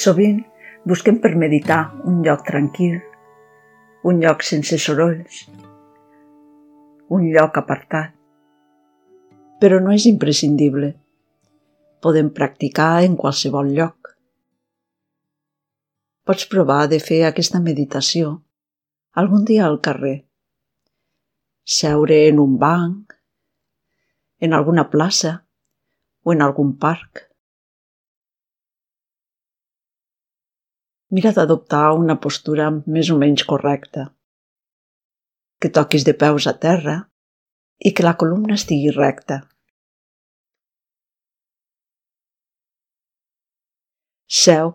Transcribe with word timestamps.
Sovint 0.00 0.38
busquem 0.88 1.18
per 1.20 1.34
meditar 1.36 1.80
un 2.08 2.22
lloc 2.24 2.46
tranquil, 2.46 2.94
un 4.08 4.20
lloc 4.22 4.44
sense 4.46 4.78
sorolls, 4.80 5.42
un 7.16 7.26
lloc 7.34 7.58
apartat. 7.60 8.14
Però 9.60 9.80
no 9.84 9.92
és 9.92 10.06
imprescindible. 10.08 10.94
Podem 12.00 12.30
practicar 12.32 13.02
en 13.04 13.18
qualsevol 13.20 13.74
lloc. 13.76 14.14
Pots 16.24 16.46
provar 16.48 16.86
de 16.88 17.00
fer 17.02 17.24
aquesta 17.28 17.60
meditació 17.60 18.38
algun 19.20 19.44
dia 19.44 19.66
al 19.66 19.80
carrer. 19.84 20.16
Seure 21.64 22.22
en 22.28 22.38
un 22.40 22.56
banc, 22.62 23.18
en 24.40 24.54
alguna 24.56 24.88
plaça 24.88 25.34
o 26.22 26.32
en 26.32 26.46
algun 26.46 26.78
parc. 26.78 27.29
Mira 31.10 31.32
d'adoptar 31.34 31.86
una 31.98 32.14
postura 32.24 32.68
més 32.70 33.08
o 33.10 33.16
menys 33.18 33.42
correcta. 33.52 34.02
Que 35.58 35.70
toquis 35.78 36.04
de 36.06 36.12
peus 36.14 36.46
a 36.46 36.52
terra 36.64 36.98
i 37.82 37.90
que 37.90 38.04
la 38.06 38.12
columna 38.20 38.54
estigui 38.54 38.92
recta. 38.94 39.40
Seu 44.40 44.70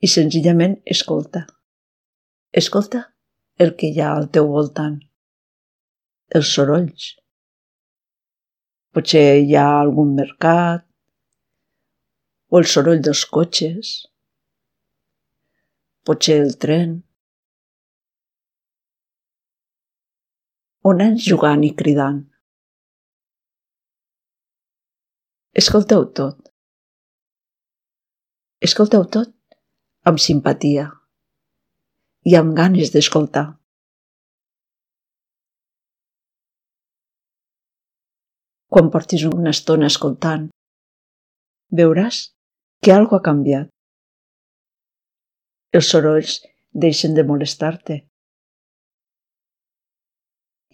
i 0.00 0.08
senzillament 0.08 0.78
escolta. 0.94 1.42
Escolta 2.60 3.02
el 3.60 3.74
que 3.76 3.90
hi 3.92 4.00
ha 4.00 4.14
al 4.14 4.30
teu 4.32 4.48
voltant. 4.54 4.96
Els 6.38 6.54
sorolls. 6.56 7.10
Potser 8.96 9.26
hi 9.42 9.52
ha 9.60 9.66
algun 9.82 10.16
mercat 10.16 10.86
o 12.48 12.62
el 12.62 12.70
soroll 12.76 13.04
dels 13.04 13.26
cotxes 13.36 13.92
potser 16.06 16.38
el 16.42 16.54
tren, 16.62 16.94
o 20.82 20.92
nens 20.98 21.22
jugant 21.30 21.62
i 21.62 21.70
cridant. 21.78 22.22
Escolteu 25.62 26.08
tot. 26.18 26.38
Escolteu 28.68 29.04
tot 29.16 29.30
amb 30.10 30.22
simpatia 30.24 30.88
i 32.26 32.34
amb 32.38 32.56
ganes 32.58 32.90
d'escoltar. 32.94 33.44
Quan 38.72 38.88
portis 38.94 39.26
una 39.28 39.52
estona 39.52 39.90
escoltant, 39.92 40.48
veuràs 41.82 42.22
que 42.82 42.94
algo 42.96 43.18
ha 43.18 43.26
canviat 43.26 43.71
els 45.72 45.88
sorolls 45.88 46.32
deixen 46.84 47.14
de 47.16 47.22
molestar-te 47.24 47.94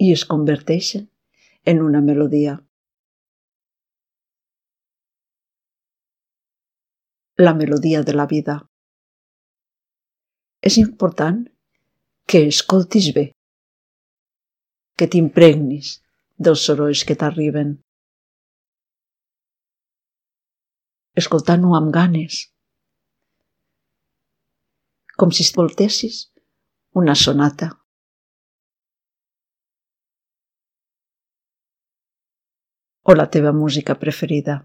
i 0.06 0.08
es 0.14 0.24
converteixen 0.32 1.04
en 1.72 1.82
una 1.84 2.00
melodia. 2.02 2.56
La 7.46 7.54
melodia 7.54 8.02
de 8.02 8.16
la 8.18 8.26
vida. 8.26 8.58
És 10.66 10.80
important 10.82 11.44
que 12.26 12.42
escoltis 12.50 13.12
bé, 13.14 13.28
que 14.98 15.06
t'impregnis 15.06 15.94
dels 16.34 16.66
sorolls 16.66 17.04
que 17.06 17.14
t'arriben. 17.22 17.76
Escoltant-ho 21.22 21.74
amb 21.78 21.94
ganes, 21.94 22.48
com 25.18 25.32
si 25.34 25.42
escoltessis 25.42 26.28
una 26.94 27.14
sonata. 27.18 27.72
O 33.02 33.14
la 33.16 33.26
teva 33.34 33.52
música 33.52 33.96
preferida. 33.98 34.60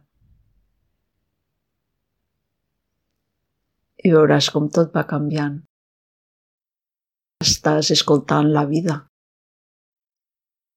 I 4.03 4.13
veuràs 4.13 4.51
com 4.53 4.69
tot 4.77 4.93
va 4.93 5.07
canviant. 5.09 5.57
Estàs 7.41 7.89
escoltant 7.97 8.53
la 8.53 8.67
vida. 8.69 8.99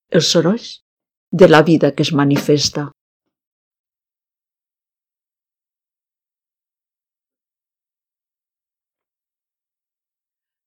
Els 0.09 0.31
sorolls 0.33 0.71
de 1.31 1.51
la 1.51 1.61
vida 1.67 1.93
que 1.93 2.07
es 2.07 2.15
manifesta. 2.15 2.89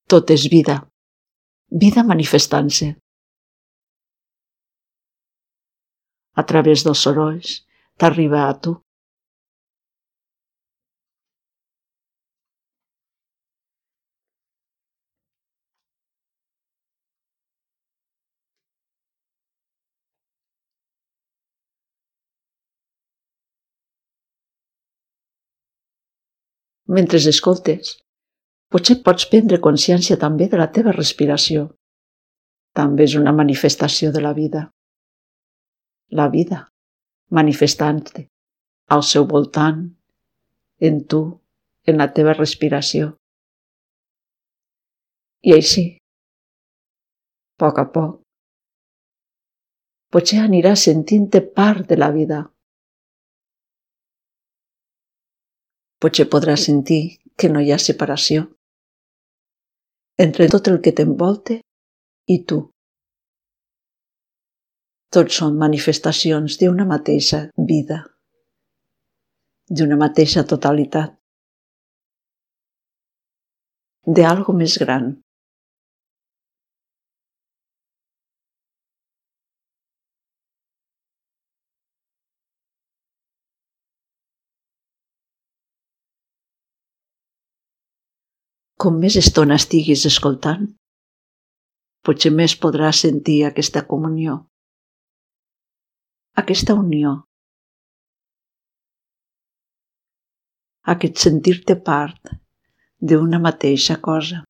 Tot 0.10 0.32
és 0.34 0.48
vida. 0.50 0.76
Vida 1.82 2.04
manifestant-se. 2.12 2.88
A 6.42 6.44
través 6.52 6.86
dels 6.88 7.04
sorolls 7.06 7.52
t'arriba 8.02 8.46
a 8.48 8.54
tu. 8.66 8.74
Mentre 26.98 27.22
escoltes, 27.30 28.00
Potser 28.70 29.00
pots 29.02 29.26
prendre 29.30 29.58
consciència 29.66 30.16
també 30.22 30.46
de 30.50 30.58
la 30.60 30.68
teva 30.70 30.92
respiració. 30.94 31.64
També 32.78 33.08
és 33.10 33.16
una 33.18 33.32
manifestació 33.34 34.12
de 34.14 34.22
la 34.22 34.34
vida. 34.38 34.68
La 36.20 36.28
vida, 36.30 36.60
manifestant-te 37.34 38.28
al 38.94 39.02
seu 39.12 39.26
voltant, 39.32 39.82
en 40.90 41.00
tu, 41.10 41.22
en 41.90 41.98
la 41.98 42.08
teva 42.14 42.36
respiració. 42.38 43.16
I 45.50 45.56
així, 45.56 45.84
a 45.98 47.66
poc 47.66 47.82
a 47.82 47.88
poc, 47.96 48.14
potser 50.14 50.44
aniràs 50.44 50.86
sentint-te 50.90 51.42
part 51.58 51.90
de 51.90 51.98
la 51.98 52.12
vida. 52.14 52.44
Potser 56.00 56.30
podràs 56.30 56.70
sentir 56.70 57.02
que 57.36 57.50
no 57.50 57.66
hi 57.66 57.74
ha 57.74 57.82
separació 57.82 58.46
entre 60.20 60.50
tot 60.52 60.68
el 60.68 60.82
que 60.84 60.92
t'envolte 60.96 61.62
i 62.28 62.38
tu. 62.50 62.60
Tots 65.16 65.38
són 65.42 65.56
manifestacions 65.62 66.58
d'una 66.62 66.86
mateixa 66.90 67.40
vida, 67.70 68.02
d'una 69.72 69.98
mateixa 70.02 70.44
totalitat, 70.52 71.16
d'algo 74.20 74.54
més 74.60 74.76
gran. 74.84 75.10
Com 88.84 89.00
més 89.04 89.16
estona 89.20 89.56
estiguis 89.60 90.06
escoltant, 90.10 90.68
potser 92.08 92.30
més 92.36 92.54
podràs 92.66 93.02
sentir 93.06 93.36
aquesta 93.48 93.82
comunió, 93.90 94.36
aquesta 96.44 96.78
unió, 96.84 97.12
aquest 100.96 101.20
sentir-te 101.26 101.76
part 101.92 102.32
d'una 103.12 103.44
mateixa 103.50 104.00
cosa. 104.10 104.44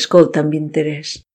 Escolta 0.00 0.46
amb 0.46 0.54
interès. 0.54 1.25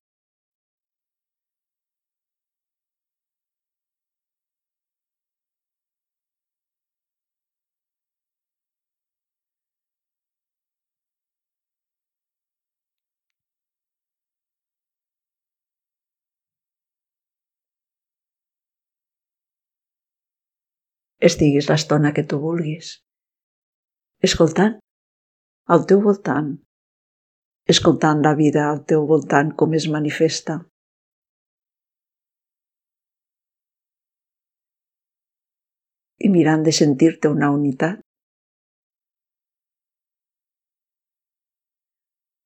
estiguis 21.21 21.69
l'estona 21.69 22.11
que 22.17 22.25
tu 22.25 22.39
vulguis. 22.41 22.95
Escoltant 24.25 24.79
al 25.73 25.85
teu 25.89 26.01
voltant, 26.01 26.51
escoltant 27.73 28.23
la 28.25 28.33
vida 28.39 28.65
al 28.69 28.81
teu 28.91 29.05
voltant 29.11 29.51
com 29.61 29.75
es 29.77 29.87
manifesta. 29.95 30.57
I 36.21 36.29
mirant 36.29 36.65
de 36.65 36.73
sentir-te 36.75 37.29
una 37.33 37.49
unitat. 37.53 38.01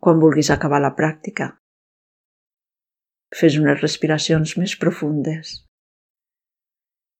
Quan 0.06 0.19
vulguis 0.21 0.51
acabar 0.54 0.80
la 0.83 0.94
pràctica, 1.00 1.50
fes 3.36 3.57
unes 3.60 3.81
respiracions 3.81 4.56
més 4.62 4.75
profundes 4.83 5.56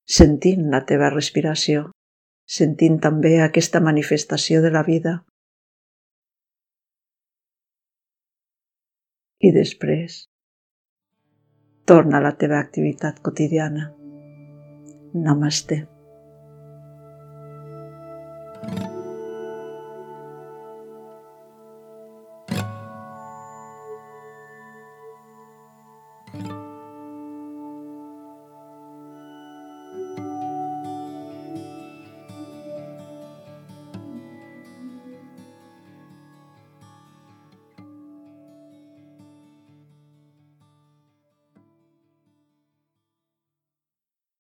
sentint 0.06 0.69
la 0.72 0.84
teva 0.86 1.10
respiració, 1.10 1.90
sentint 2.46 3.00
també 3.02 3.40
aquesta 3.42 3.81
manifestació 3.81 4.62
de 4.62 4.72
la 4.72 4.84
vida. 4.86 5.18
I 9.42 9.52
després, 9.54 10.22
torna 11.86 12.22
a 12.22 12.25
la 12.25 12.36
teva 12.38 12.62
activitat 12.62 13.22
quotidiana. 13.22 13.92
Namaste. 15.13 15.86